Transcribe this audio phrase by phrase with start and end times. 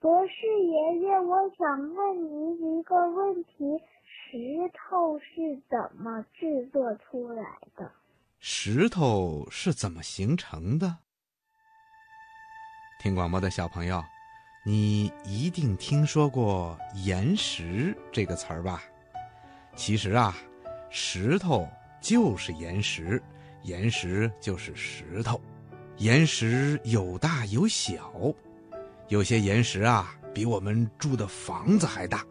[0.00, 0.32] 博士
[0.64, 3.50] 爷爷，我想问您一个问题：
[4.02, 4.38] 石
[4.72, 7.44] 头是怎么制作出来
[7.76, 7.92] 的？
[8.38, 10.96] 石头是怎么形成的？
[12.98, 14.02] 听广播的小朋友，
[14.64, 18.82] 你一定听说过“岩石”这个词儿吧？
[19.76, 20.34] 其实啊，
[20.88, 21.68] 石头
[22.00, 23.22] 就是岩石，
[23.64, 25.38] 岩石就是石头。
[25.98, 28.10] 岩石有大有小，
[29.10, 32.24] 有些岩石啊比我们住的房子还大，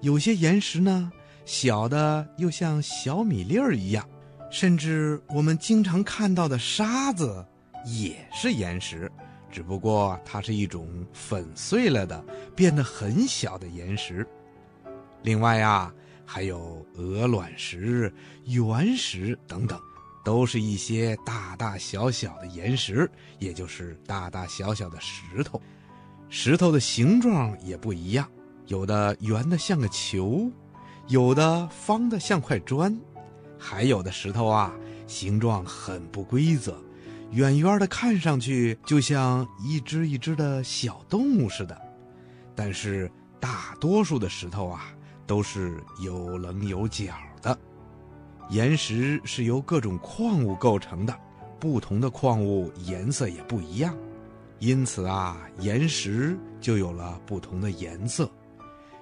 [0.00, 1.12] 有些岩石呢
[1.44, 4.08] 小的又像小米粒儿一样，
[4.50, 7.44] 甚至我们经常看到的沙子
[7.84, 9.12] 也是岩石，
[9.50, 12.24] 只不过它是一种粉碎了的、
[12.56, 14.26] 变得很小的岩石。
[15.22, 15.92] 另外呀，
[16.24, 18.10] 还有鹅卵石、
[18.46, 19.78] 原石等等。
[20.24, 25.58] 都是一些大大小小的岩石，也就是大大小小的石头。
[26.30, 28.28] 石头的形状也不一样，
[28.66, 30.50] 有的圆的像个球，
[31.06, 32.96] 有的方的像块砖，
[33.58, 34.74] 还有的石头啊，
[35.06, 36.76] 形状很不规则，
[37.30, 41.80] 远远的看上去就像一只一只的小动物似的。
[42.54, 44.92] 但是大多数的石头啊，
[45.26, 47.58] 都是有棱有角的。
[48.50, 51.18] 岩石是由各种矿物构成的，
[51.58, 53.96] 不同的矿物颜色也不一样，
[54.58, 58.28] 因此啊，岩石就有了不同的颜色，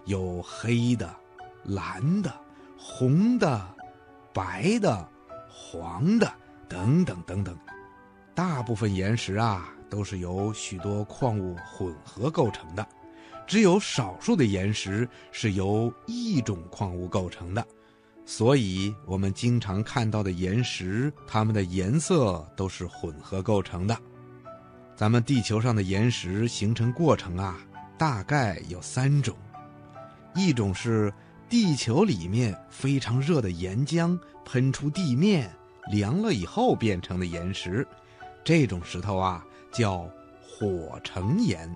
[0.05, 1.15] 有黑的、
[1.65, 2.33] 蓝的、
[2.77, 3.67] 红的、
[4.33, 5.09] 白的、
[5.49, 6.31] 黄的
[6.69, 7.57] 等等等等。
[8.35, 12.87] 大部分岩石啊都是由许多矿物混合构成的，
[13.47, 17.67] 只有少数的岩石是由一种矿物构成的。
[18.27, 23.97] 所以，我们经常看到的岩石，它们的颜色都是混合构成的。
[24.97, 27.59] 咱们地球上的岩石形成过程啊，
[27.99, 29.37] 大概有三种：
[30.35, 31.13] 一种是
[31.51, 35.55] 地球里面非常热的岩浆喷出地面，
[35.91, 37.87] 凉了以后变成的岩石，
[38.43, 40.09] 这种石头啊叫
[40.41, 41.69] 火成岩；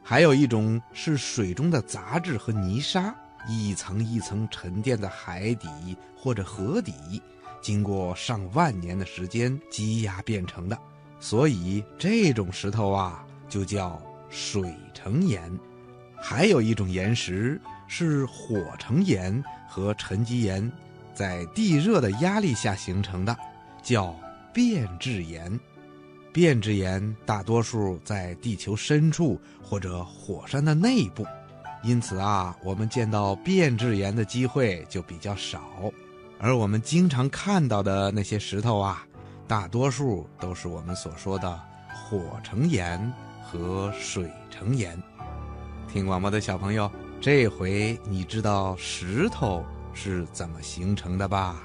[0.00, 3.12] 还有一种是水中的杂质和泥沙。
[3.48, 7.20] 一层一层沉淀在海底或者河底，
[7.60, 10.78] 经过上万年的时间积压变成的，
[11.22, 15.40] 所以这种石头啊就叫水成岩。
[16.20, 20.70] 还有一种岩石是火成岩和沉积岩
[21.14, 23.36] 在地热的压力下形成的，
[23.84, 24.14] 叫
[24.52, 25.58] 变质岩。
[26.32, 31.24] 变质岩大多数在地球深处或者火山的内部。
[31.84, 35.62] 因此啊，我们见到变质岩的机会就比较少，
[36.38, 39.06] 而我们经常看到的那些石头啊，
[39.52, 41.60] 大多数都是我们所说的
[41.92, 43.12] 火成岩
[43.44, 44.98] 和水成岩。
[45.86, 46.90] 听广播的小朋友，
[47.20, 49.62] 这回你知道石头
[49.92, 51.62] 是怎么形成的吧？